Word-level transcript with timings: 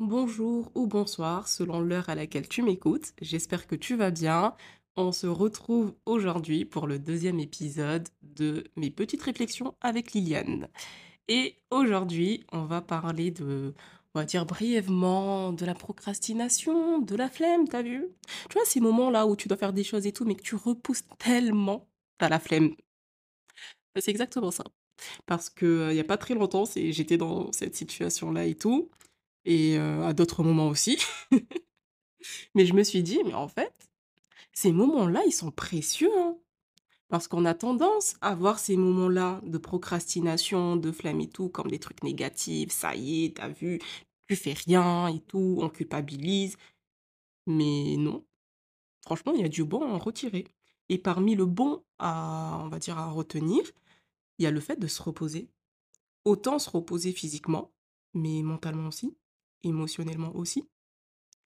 Bonjour 0.00 0.72
ou 0.74 0.86
bonsoir 0.88 1.46
selon 1.46 1.80
l'heure 1.80 2.08
à 2.08 2.16
laquelle 2.16 2.48
tu 2.48 2.62
m'écoutes. 2.62 3.12
J'espère 3.20 3.66
que 3.68 3.76
tu 3.76 3.94
vas 3.96 4.10
bien. 4.10 4.54
On 4.96 5.12
se 5.12 5.26
retrouve 5.28 5.94
aujourd'hui 6.04 6.64
pour 6.64 6.86
le 6.88 6.98
deuxième 6.98 7.38
épisode 7.38 8.08
de 8.22 8.64
mes 8.76 8.90
petites 8.90 9.22
réflexions 9.22 9.76
avec 9.80 10.12
Liliane. 10.12 10.68
Et 11.28 11.58
aujourd'hui, 11.70 12.44
on 12.52 12.64
va 12.64 12.80
parler 12.82 13.30
de, 13.30 13.74
on 14.14 14.20
va 14.20 14.24
dire 14.24 14.46
brièvement, 14.46 15.52
de 15.52 15.64
la 15.64 15.74
procrastination, 15.74 17.00
de 17.00 17.16
la 17.16 17.30
flemme, 17.30 17.68
t'as 17.68 17.82
vu? 17.82 18.08
Tu 18.50 18.54
vois, 18.54 18.64
ces 18.66 18.80
moments-là 18.80 19.26
où 19.26 19.36
tu 19.36 19.48
dois 19.48 19.56
faire 19.56 19.72
des 19.72 19.84
choses 19.84 20.06
et 20.06 20.12
tout, 20.12 20.24
mais 20.24 20.34
que 20.34 20.42
tu 20.42 20.56
repousses 20.56 21.04
tellement, 21.18 21.88
t'as 22.18 22.28
la 22.28 22.40
flemme. 22.40 22.74
C'est 23.96 24.10
exactement 24.10 24.50
ça. 24.50 24.64
Parce 25.26 25.50
que, 25.50 25.66
heu, 25.66 25.94
il 25.94 26.00
a 26.00 26.04
pas 26.04 26.16
très 26.18 26.34
longtemps, 26.34 26.64
j'étais 26.74 27.16
dans 27.16 27.52
cette 27.52 27.76
situation-là 27.76 28.46
et 28.46 28.54
tout 28.56 28.90
et 29.44 29.78
à 29.78 30.12
d'autres 30.12 30.42
moments 30.42 30.68
aussi. 30.68 30.98
Mais 32.54 32.66
je 32.66 32.74
me 32.74 32.82
suis 32.82 33.02
dit: 33.02 33.20
«Mais 33.24 33.34
en 33.34 33.48
fait, 33.48 33.74
ces 34.52 34.72
moments-là, 34.72 35.22
ils 35.26 35.32
sont 35.32 35.50
précieux, 35.50 36.10
hein». 36.18 36.36
Parce 37.08 37.28
qu'on 37.28 37.44
a 37.44 37.54
tendance 37.54 38.16
à 38.22 38.34
voir 38.34 38.58
ces 38.58 38.76
moments-là 38.76 39.40
de 39.44 39.58
procrastination, 39.58 40.76
de 40.76 40.90
flemme 40.90 41.20
et 41.20 41.28
tout 41.28 41.48
comme 41.48 41.70
des 41.70 41.78
trucs 41.78 42.02
négatifs. 42.02 42.72
Ça 42.72 42.96
y 42.96 43.26
est, 43.26 43.36
tu 43.36 43.42
as 43.42 43.48
vu, 43.48 43.80
tu 44.26 44.36
fais 44.36 44.54
rien 44.54 45.08
et 45.08 45.20
tout, 45.20 45.58
on 45.60 45.68
culpabilise. 45.68 46.56
Mais 47.46 47.96
non, 47.98 48.24
franchement, 49.02 49.32
il 49.34 49.42
y 49.42 49.44
a 49.44 49.48
du 49.48 49.64
bon 49.64 49.82
à 49.82 49.86
en 49.86 49.98
retirer. 49.98 50.46
Et 50.88 50.98
parmi 50.98 51.34
le 51.34 51.46
bon 51.46 51.84
à, 51.98 52.60
on 52.64 52.68
va 52.68 52.78
dire, 52.78 52.98
à 52.98 53.10
retenir, 53.10 53.62
il 54.38 54.44
y 54.44 54.46
a 54.46 54.50
le 54.50 54.60
fait 54.60 54.78
de 54.80 54.86
se 54.86 55.02
reposer. 55.02 55.48
Autant 56.24 56.58
se 56.58 56.70
reposer 56.70 57.12
physiquement, 57.12 57.70
mais 58.14 58.42
mentalement 58.42 58.88
aussi, 58.88 59.16
émotionnellement 59.68 60.34
aussi. 60.36 60.68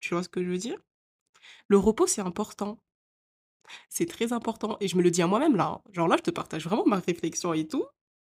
Tu 0.01 0.13
vois 0.15 0.23
ce 0.23 0.29
que 0.29 0.43
je 0.43 0.49
veux 0.49 0.57
dire? 0.59 0.79
Le 1.69 1.77
repos, 1.77 2.07
c'est 2.07 2.21
important. 2.21 2.79
C'est 3.89 4.05
très 4.07 4.33
important 4.33 4.77
et 4.79 4.87
je 4.87 4.97
me 4.97 5.01
le 5.03 5.11
dis 5.11 5.21
à 5.21 5.27
moi-même 5.27 5.55
là, 5.55 5.65
hein. 5.77 5.81
Genre 5.93 6.07
là, 6.07 6.15
je 6.17 6.23
te 6.23 6.31
partage 6.31 6.65
vraiment 6.65 6.85
ma 6.85 6.99
réflexion 6.99 7.53
et 7.53 7.67
tout, 7.67 7.85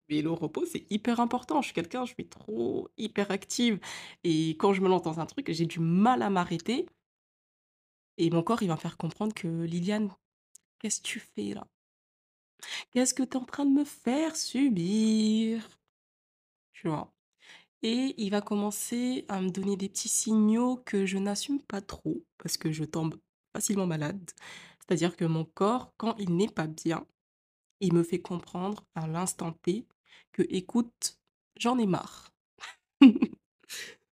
mais 0.10 0.22
le 0.22 0.32
repos, 0.32 0.66
c'est 0.66 0.86
hyper 0.90 1.20
important. 1.20 1.62
Je 1.62 1.68
suis 1.68 1.74
quelqu'un, 1.74 2.06
je 2.06 2.14
suis 2.14 2.28
trop 2.28 2.90
hyperactive 2.98 3.80
et 4.24 4.52
quand 4.52 4.74
je 4.74 4.82
me 4.82 4.88
lance 4.90 5.04
dans 5.04 5.20
un 5.20 5.26
truc, 5.26 5.52
j'ai 5.52 5.66
du 5.66 5.80
mal 5.80 6.22
à 6.22 6.30
m'arrêter 6.30 6.86
et 8.18 8.30
mon 8.30 8.44
corps, 8.44 8.62
il 8.62 8.68
va 8.68 8.74
me 8.76 8.80
faire 8.80 8.98
comprendre 8.98 9.34
que: 9.34 9.48
«Liliane, 9.48 10.12
qu'est-ce 10.80 11.02
que 11.02 11.08
tu 11.08 11.20
fais 11.22 11.54
là? 11.54 11.68
Qu'est-ce 12.92 13.14
que 13.14 13.22
tu 13.24 13.38
es 13.38 13.42
en 13.42 13.46
train 13.46 13.66
de 13.66 13.70
me 13.72 13.84
faire 13.86 14.36
subir?» 14.36 15.68
Tu 16.74 16.88
vois? 16.90 17.15
Et 17.84 18.16
il 18.18 18.32
va 18.32 18.42
commencer 18.42 19.26
à 19.30 19.42
me 19.42 19.50
donner 19.50 19.78
des 19.78 19.90
petits 19.90 20.10
signaux 20.10 20.78
que 20.86 21.06
je 21.06 21.18
n'assume 21.18 21.62
pas 21.62 21.82
trop 21.82 22.24
parce 22.38 22.58
que 22.58 22.72
je 22.72 22.84
tombe 22.84 23.16
facilement 23.54 23.88
malade. 23.88 24.32
C'est-à-dire 24.80 25.16
que 25.16 25.26
mon 25.26 25.46
corps, 25.46 25.94
quand 25.98 26.16
il 26.18 26.36
n'est 26.36 26.48
pas 26.50 26.68
bien, 26.68 27.06
il 27.82 27.94
me 27.94 28.04
fait 28.04 28.22
comprendre 28.22 28.86
à 28.96 29.08
l'instant 29.08 29.54
T 29.54 29.88
que: 30.34 30.44
«Écoute, 30.50 31.20
j'en 31.58 31.78
ai 31.80 31.88
marre». 31.88 32.34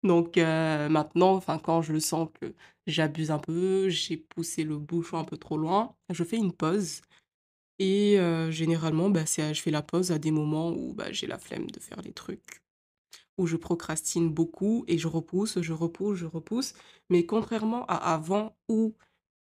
Donc 0.04 0.38
heu, 0.38 0.90
maintenant, 0.90 1.34
enfin, 1.36 1.60
quand 1.60 1.82
je 1.82 1.98
sens 2.00 2.30
que 2.42 2.54
j'abuse 2.88 3.32
un 3.32 3.40
peu, 3.40 3.90
j'ai 3.90 4.18
poussé 4.18 4.64
le 4.64 4.78
bouchon 4.80 5.18
un 5.20 5.24
peu 5.26 5.38
trop 5.38 5.58
loin, 5.58 5.96
je 6.10 6.24
fais 6.24 6.38
une 6.38 6.54
pause 6.54 7.02
et 7.80 8.18
heu, 8.20 8.52
généralement, 8.52 9.10
bah, 9.10 9.26
c'est 9.26 9.54
je 9.54 9.62
fais 9.62 9.72
la 9.72 9.82
pause 9.84 10.12
à 10.12 10.20
des 10.20 10.32
moments 10.32 10.72
où, 10.72 10.94
bah, 10.94 11.12
j'ai 11.12 11.28
la 11.28 11.40
flemme 11.40 11.70
de 11.72 11.80
faire 11.80 12.02
les 12.04 12.14
trucs, 12.14 12.62
où 13.38 13.48
je 13.48 13.56
procrastine 13.58 14.30
beaucoup 14.30 14.86
et 14.88 14.98
je 14.98 15.08
repousse, 15.08 15.62
je 15.62 15.74
repousse, 15.74 16.18
je 16.18 16.26
repousse. 16.26 16.74
Mais 17.10 17.26
contrairement 17.26 17.86
à 17.88 17.96
avant 17.96 18.56
où 18.70 18.96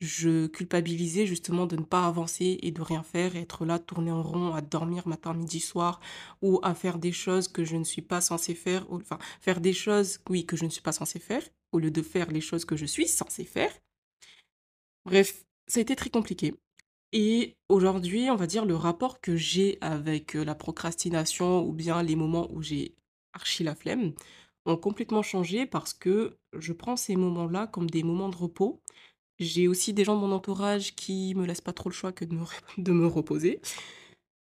je 0.02 0.48
culpabilisais 0.48 1.26
justement 1.26 1.66
de 1.66 1.78
ne 1.78 1.84
pas 1.84 2.06
avancer 2.08 2.60
et 2.62 2.72
de 2.72 2.82
rien 2.82 3.04
faire 3.04 3.36
être 3.36 3.66
là, 3.66 3.80
tourner 3.80 4.12
en 4.12 4.22
rond, 4.22 4.54
à 4.54 4.62
dormir 4.62 5.08
matin, 5.08 5.34
midi, 5.34 5.60
soir 5.60 6.00
ou 6.42 6.60
à 6.64 6.74
faire 6.76 6.98
des 6.98 7.14
choses 7.14 7.48
que 7.48 7.64
je 7.64 7.78
ne 7.78 7.84
suis 7.86 8.02
pas 8.02 8.20
censée 8.22 8.56
faire 8.56 8.92
ou 8.92 8.98
enfin, 8.98 9.18
faire 9.40 9.62
des 9.62 9.74
choses, 9.74 10.20
oui, 10.30 10.46
que 10.46 10.58
je 10.58 10.66
ne 10.66 10.70
suis 10.70 10.82
pas 10.82 10.92
censée 10.92 11.20
faire, 11.20 11.44
au 11.72 11.80
lieu 11.80 11.92
de 11.92 12.02
faire 12.02 12.32
les 12.32 12.42
choses 12.42 12.66
que 12.66 12.76
je 12.76 12.86
suis 12.86 13.08
censée 13.08 13.46
faire. 13.46 13.72
Bref, 15.06 15.46
ça 15.68 15.80
a 15.80 15.82
été 15.82 15.96
très 15.96 16.10
compliqué 16.10 16.54
et 17.14 17.58
aujourd'hui, 17.70 18.30
on 18.32 18.36
va 18.36 18.48
dire 18.48 18.66
le 18.66 18.76
rapport 18.76 19.22
que 19.22 19.36
j'ai 19.38 19.78
avec, 19.82 20.36
heu, 20.36 20.44
la 20.44 20.56
procrastination 20.56 21.64
ou 21.64 21.72
bien 21.72 22.02
les 22.02 22.16
moments 22.16 22.52
où 22.52 22.64
j'ai 22.64 22.96
archi 23.34 23.64
la 23.64 23.76
flemme, 23.76 24.14
ont 24.66 24.78
complètement 24.78 25.24
changé 25.24 25.66
parce 25.66 25.94
que 25.94 26.38
je 26.54 26.74
prends 26.74 26.96
ces 26.96 27.16
moments-là 27.16 27.68
comme 27.68 27.90
des 27.90 28.04
moments 28.04 28.30
de 28.30 28.38
repos. 28.38 28.82
J'ai 29.40 29.68
aussi 29.68 29.94
des 29.94 30.06
gens 30.06 30.16
de 30.16 30.22
mon 30.22 30.32
entourage 30.32 30.96
qui 30.96 31.36
me 31.36 31.46
laissent 31.46 31.62
pas 31.62 31.74
trop 31.74 31.90
le 31.90 31.96
choix 31.96 32.12
que 32.14 32.26
de 32.26 32.36
me 32.36 32.44
de 32.78 32.92
me 32.92 33.08
reposer 33.08 33.62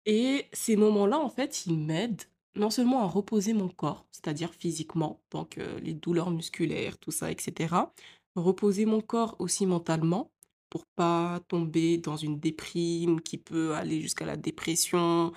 et 0.06 0.46
ces 0.52 0.76
moments-là, 0.76 1.18
en 1.18 1.28
fait, 1.28 1.66
ils 1.66 1.78
m'aident 1.78 2.22
non 2.56 2.70
seulement 2.70 3.02
à 3.02 3.06
reposer 3.06 3.52
mon 3.52 3.68
corps, 3.68 4.06
c'est-à-dire 4.10 4.52
physiquement, 4.54 5.20
donc 5.30 5.60
les 5.82 5.94
douleurs 5.94 6.30
musculaires, 6.30 6.98
tout 6.98 7.12
ça 7.12 7.30
et 7.30 7.36
cetera. 7.38 7.94
Reposer 8.34 8.86
mon 8.86 9.00
corps 9.00 9.36
aussi 9.38 9.66
mentalement 9.66 10.32
pour 10.68 10.84
pas 10.96 11.40
tomber 11.48 11.98
dans 11.98 12.16
une 12.16 12.38
déprime 12.40 13.20
qui 13.20 13.38
peut 13.38 13.74
aller 13.74 14.00
jusqu'à 14.00 14.26
la 14.26 14.36
dépression 14.36 15.32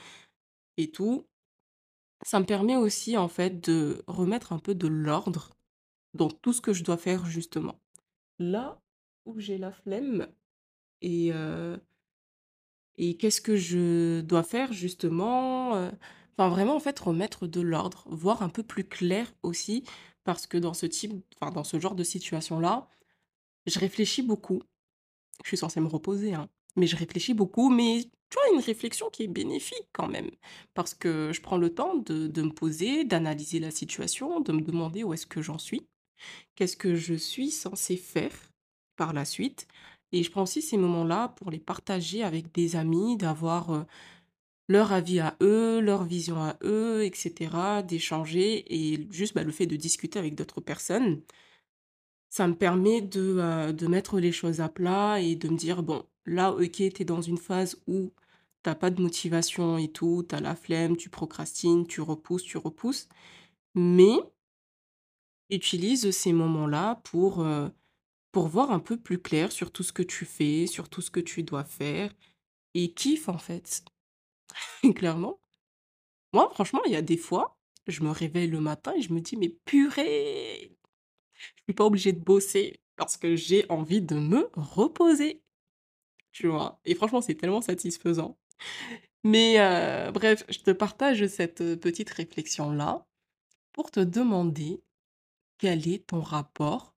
et 0.77 0.89
tout. 0.91 1.25
Ça 2.21 2.39
me 2.39 2.45
permet 2.45 2.75
aussi, 2.75 3.17
en 3.17 3.27
fait, 3.27 3.59
de 3.67 4.03
remettre 4.07 4.53
un 4.53 4.59
peu 4.59 4.75
de 4.75 4.87
l'ordre 4.87 5.49
dans 6.13 6.29
tout 6.29 6.53
ce 6.53 6.61
que 6.61 6.73
je 6.73 6.83
dois 6.83 6.97
faire 6.97 7.25
justement. 7.25 7.79
Là 8.39 8.79
où 9.25 9.39
j'ai 9.39 9.57
la 9.57 9.71
flemme 9.71 10.27
et 11.01 11.31
et 12.97 13.17
qu'est-ce 13.17 13.41
que 13.41 13.55
je 13.55 14.21
dois 14.21 14.43
faire 14.43 14.71
justement, 14.71 15.71
enfin 16.37 16.49
vraiment 16.49 16.75
en 16.75 16.79
fait 16.79 16.97
remettre 16.99 17.47
de 17.47 17.61
l'ordre, 17.61 18.05
voir 18.09 18.43
un 18.43 18.49
peu 18.49 18.63
plus 18.63 18.83
clair 18.83 19.33
aussi 19.41 19.83
parce 20.23 20.47
que 20.47 20.57
dans 20.57 20.73
ce 20.73 20.85
type 20.85 21.13
enfin 21.35 21.51
dans 21.51 21.63
ce 21.63 21.79
genre 21.79 21.95
de 21.95 22.03
situation-là, 22.03 22.87
je 23.65 23.79
réfléchis 23.79 24.21
beaucoup. 24.21 24.61
Je 25.43 25.47
suis 25.49 25.57
censée 25.57 25.79
me 25.79 25.87
reposer, 25.87 26.33
hein, 26.33 26.49
mais 26.75 26.87
je 26.87 26.95
réfléchis 26.95 27.33
beaucoup, 27.33 27.69
mais 27.69 28.03
tu 28.29 28.37
vois, 28.39 28.55
une 28.55 28.65
réflexion 28.65 29.09
qui 29.11 29.23
est 29.23 29.27
bénéfique 29.27 29.87
quand 29.93 30.07
même. 30.07 30.31
Parce 30.73 30.93
que 30.93 31.31
je 31.33 31.41
prends 31.41 31.57
le 31.57 31.73
temps 31.73 31.95
de 31.97 32.41
me 32.41 32.51
poser, 32.51 33.03
d'analyser 33.03 33.59
la 33.59 33.71
situation, 33.71 34.39
de 34.39 34.51
me 34.51 34.61
demander 34.61 35.03
où 35.03 35.13
est-ce 35.13 35.27
que 35.27 35.41
j'en 35.41 35.59
suis. 35.59 35.85
Qu'est-ce 36.55 36.77
que 36.77 36.95
je 36.95 37.13
suis 37.13 37.51
censée 37.51 37.97
faire 37.97 38.33
par 38.95 39.13
la 39.13 39.25
suite? 39.25 39.67
Et 40.11 40.23
je 40.23 40.31
prends 40.31 40.43
aussi 40.43 40.61
ces 40.61 40.77
moments-là 40.77 41.29
pour 41.29 41.51
les 41.51 41.59
partager 41.59 42.23
avec 42.23 42.53
des 42.53 42.75
amis, 42.75 43.17
d'avoir, 43.17 43.85
leur 44.69 44.93
avis 44.93 45.19
à 45.19 45.35
eux, 45.41 45.79
leur 45.81 46.03
vision 46.03 46.37
à 46.37 46.57
eux 46.63 47.03
et 47.03 47.11
cetera, 47.13 47.83
d'échanger 47.83 48.63
et 48.73 49.07
juste, 49.11 49.35
bah, 49.35 49.43
le 49.43 49.51
fait 49.51 49.65
de 49.65 49.75
discuter 49.75 50.19
avec 50.19 50.35
d'autres 50.35 50.61
personnes 50.61 51.21
ça 52.33 52.47
me 52.47 52.55
permet 52.55 53.01
de, 53.01 53.37
heu, 53.69 53.73
de 53.73 53.87
mettre 53.87 54.19
les 54.19 54.31
choses 54.33 54.61
à 54.61 54.69
plat 54.69 55.19
et 55.21 55.35
de 55.35 55.49
me 55.49 55.57
dire: 55.57 55.83
«Bon, 55.83 56.05
là, 56.25 56.51
OK, 56.53 56.71
tu 56.73 56.85
es 57.01 57.05
dans 57.05 57.21
une 57.21 57.37
phase 57.37 57.77
où 57.87 58.11
tu 58.63 58.69
as 58.71 58.75
pas 58.75 58.89
de 58.91 59.01
motivation 59.01 59.77
et 59.77 59.89
tout, 59.89 60.25
tu 60.27 60.35
as 60.35 60.41
la 60.41 60.55
flemme, 60.55 60.97
tu 60.97 61.09
procrastines, 61.09 61.87
tu 61.87 62.01
repousses, 62.01 62.43
tu 62.43 62.57
repousses, 62.57 63.07
mais 63.75 64.17
utilise 65.49 66.11
ces 66.11 66.33
moments-là 66.33 66.95
pour, 67.03 67.41
heu, 67.43 67.71
pour 68.31 68.47
voir 68.47 68.71
un 68.71 68.79
peu 68.79 68.97
plus 68.97 69.19
clair 69.19 69.51
sur 69.51 69.71
tout 69.71 69.83
ce 69.83 69.93
que 69.93 70.03
tu 70.03 70.25
fais, 70.25 70.67
sur 70.67 70.89
tout 70.89 71.01
ce 71.01 71.11
que 71.11 71.19
tu 71.19 71.43
dois 71.43 71.63
faire 71.65 72.13
et 72.75 72.93
kiffe 72.93 73.29
en 73.29 73.37
fait». 73.39 73.85
Clairement. 74.95 75.39
Moi, 76.33 76.49
franchement, 76.53 76.81
il 76.85 76.91
y 76.93 76.95
a 76.95 77.01
des 77.01 77.17
fois, 77.17 77.57
je 77.87 78.03
me 78.03 78.11
réveille 78.11 78.47
le 78.49 78.61
matin 78.61 78.93
et 78.97 79.01
je 79.01 79.13
me 79.13 79.21
dis: 79.21 79.37
«Mais 79.37 79.49
purée, 79.65 80.72
je 81.57 81.63
suis 81.63 81.73
pas 81.73 81.85
obligée 81.85 82.13
de 82.13 82.19
bosser 82.19 82.81
parce 82.97 83.17
que 83.17 83.35
j'ai 83.35 83.65
envie 83.69 84.01
de 84.01 84.15
me 84.15 84.49
reposer». 84.55 85.41
Tu 86.31 86.47
vois? 86.47 86.79
Et 86.85 86.95
franchement, 86.95 87.21
c'est 87.21 87.35
tellement 87.35 87.61
satisfaisant. 87.61 88.37
Mais 89.23 89.59
heu, 89.59 90.11
bref, 90.11 90.43
je 90.49 90.59
te 90.59 90.71
partage 90.71 91.27
cette, 91.27 91.61
heu, 91.61 91.77
petite 91.77 92.09
réflexion-là 92.11 93.05
pour 93.73 93.91
te 93.91 93.99
demander 94.01 94.83
quel 95.59 95.87
est 95.89 96.07
ton 96.07 96.21
rapport 96.21 96.95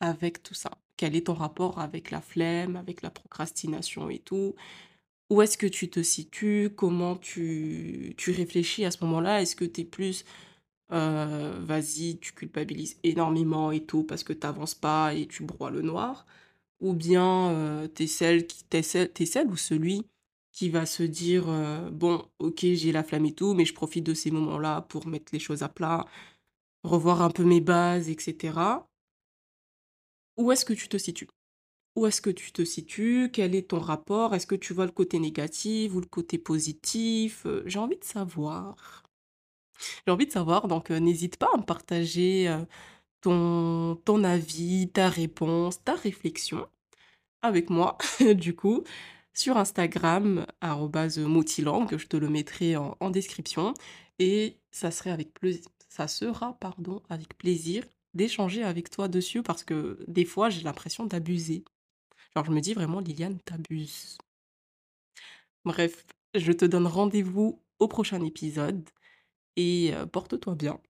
avec 0.00 0.42
tout 0.42 0.54
ça? 0.54 0.70
Quel 0.96 1.16
est 1.16 1.26
ton 1.26 1.34
rapport 1.34 1.80
avec 1.80 2.10
la 2.10 2.20
flemme, 2.20 2.76
avec 2.76 3.02
la 3.02 3.10
procrastination 3.10 4.10
et 4.10 4.18
tout? 4.20 4.54
Où 5.30 5.42
est-ce 5.42 5.58
que 5.58 5.66
tu 5.68 5.90
te 5.90 6.02
situes? 6.02 6.70
Comment 6.76 7.16
tu 7.16 8.14
tu 8.18 8.32
réfléchis 8.32 8.84
à 8.84 8.90
ce 8.92 9.04
moment-là? 9.04 9.42
Est-ce 9.42 9.56
que 9.56 9.64
tu 9.66 9.82
es 9.82 9.84
plus, 9.84 10.24
heu, 10.92 11.60
vas-y, 11.64 12.18
tu 12.20 12.32
culpabilises 12.32 12.98
énormément 13.02 13.70
et 13.72 13.84
tout 13.84 14.04
parce 14.04 14.24
que 14.24 14.32
tu 14.32 14.46
avances 14.46 14.74
pas 14.74 15.14
et 15.14 15.26
tu 15.26 15.44
broies 15.44 15.70
le 15.70 15.82
noir? 15.82 16.26
Ou 16.80 16.94
bien, 16.94 17.52
heu, 17.84 17.88
tu 17.94 18.04
es 18.04 18.06
celle 18.08 18.46
qui 18.46 18.64
tu 18.70 18.78
es 18.78 18.82
celle 18.82 19.10
celle 19.26 19.48
ou 19.48 19.56
celui 19.56 20.06
qui 20.52 20.70
va 20.70 20.86
se 20.86 21.02
dire, 21.04 21.48
heu: 21.50 21.90
«Bon, 21.92 22.26
OK, 22.40 22.60
j'ai 22.62 22.92
la 22.92 23.04
flemme 23.04 23.26
et 23.26 23.34
tout, 23.34 23.54
mais 23.54 23.64
je 23.66 23.74
profite 23.74 24.04
de 24.06 24.14
ces 24.14 24.30
moments-là 24.30 24.82
pour 24.82 25.06
mettre 25.08 25.32
les 25.34 25.40
choses 25.40 25.62
à 25.64 25.68
plat». 25.68 26.06
revoir 26.84 27.22
un 27.22 27.30
peu 27.30 27.44
mes 27.44 27.60
bases 27.60 28.08
et 28.10 28.16
cetera. 28.20 28.88
Où 30.36 30.52
est-ce 30.52 30.64
que 30.64 30.72
tu 30.72 30.88
te 30.88 30.96
situes? 30.96 31.28
Où 31.96 32.06
est-ce 32.06 32.22
que 32.22 32.30
tu 32.30 32.52
te 32.52 32.64
situes? 32.64 33.30
Quel 33.32 33.54
est 33.56 33.70
ton 33.70 33.80
rapport? 33.80 34.34
Est-ce 34.34 34.46
que 34.48 34.54
tu 34.56 34.74
vois 34.74 34.86
le 34.86 34.92
côté 34.92 35.18
négatif 35.20 35.94
ou 35.94 36.00
le 36.00 36.06
côté 36.06 36.38
positif? 36.38 37.46
Heu, 37.46 37.62
j'ai 37.66 37.78
envie 37.80 37.98
de 37.98 38.04
savoir. 38.04 39.04
J'ai 40.06 40.12
envie 40.12 40.26
de 40.26 40.32
savoir, 40.32 40.68
donc 40.68 40.90
heu, 40.90 40.98
n'hésite 40.98 41.36
pas 41.38 41.48
à 41.54 41.58
me 41.58 41.62
partager, 41.64 42.48
heu, 42.48 42.66
ton 43.22 44.24
avis, 44.24 44.90
ta 44.92 45.08
réponse, 45.08 45.82
ta 45.84 45.94
réflexion 45.94 46.66
avec 47.42 47.70
moi, 47.70 47.98
du 48.36 48.54
coup, 48.56 48.84
sur 49.34 49.56
Instagram, 49.58 50.46
arobase, 50.60 51.18
heu, 51.18 51.26
motilangue, 51.26 51.96
je 51.98 52.06
te 52.06 52.16
le 52.16 52.28
mettrai 52.28 52.76
en 52.76 53.10
description 53.10 53.74
et 54.18 54.58
ça 54.72 54.90
serait 54.90 55.10
avec 55.10 55.30
ça 55.88 56.08
sera, 56.08 56.54
pardon, 56.60 57.02
avec 57.10 57.36
plaisir 57.38 57.84
d'échanger 58.14 58.62
avec 58.64 58.90
toi 58.90 59.08
dessus 59.08 59.42
parce 59.42 59.64
que 59.64 59.98
des 60.08 60.24
fois, 60.24 60.50
j'ai 60.50 60.62
l'impression 60.62 61.06
d'abuser. 61.06 61.64
Genre, 62.36 62.44
je 62.46 62.52
me 62.52 62.60
dis 62.60 62.74
vraiment: 62.74 63.00
«Liliane, 63.00 63.38
tu 63.46 63.54
abuses». 63.54 64.18
Bref, 65.64 66.06
je 66.34 66.52
te 66.52 66.64
donne 66.64 66.86
rendez-vous 66.86 67.60
au 67.78 67.88
prochain 67.88 68.22
épisode 68.22 68.88
et 69.56 69.92
heu, 69.94 70.06
porte-toi 70.06 70.54
bien. 70.54 70.80